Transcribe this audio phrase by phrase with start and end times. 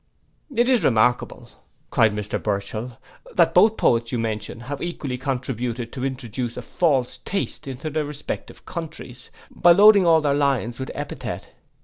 [0.51, 1.47] '—'It is remarkable,'
[1.91, 2.97] cried Mr Burchell,
[3.35, 7.87] 'that both the poets you mention have equally contributed to introduce a false taste into
[7.91, 11.49] their respective countries, by loading all their lines with epithet.